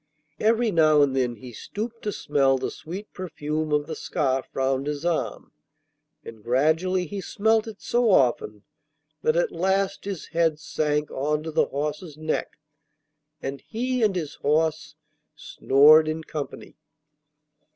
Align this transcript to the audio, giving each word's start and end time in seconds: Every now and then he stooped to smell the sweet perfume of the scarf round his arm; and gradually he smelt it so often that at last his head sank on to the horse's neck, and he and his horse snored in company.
Every 0.39 0.71
now 0.71 1.03
and 1.03 1.15
then 1.15 1.35
he 1.35 1.53
stooped 1.53 2.01
to 2.05 2.11
smell 2.11 2.57
the 2.57 2.71
sweet 2.71 3.13
perfume 3.13 3.71
of 3.71 3.85
the 3.85 3.95
scarf 3.95 4.47
round 4.55 4.87
his 4.87 5.05
arm; 5.05 5.51
and 6.25 6.43
gradually 6.43 7.05
he 7.05 7.21
smelt 7.21 7.67
it 7.67 7.83
so 7.83 8.09
often 8.09 8.63
that 9.21 9.35
at 9.35 9.51
last 9.51 10.05
his 10.05 10.29
head 10.29 10.57
sank 10.57 11.11
on 11.11 11.43
to 11.43 11.51
the 11.51 11.67
horse's 11.67 12.17
neck, 12.17 12.57
and 13.43 13.61
he 13.67 14.01
and 14.01 14.15
his 14.15 14.33
horse 14.41 14.95
snored 15.35 16.07
in 16.07 16.23
company. 16.23 16.77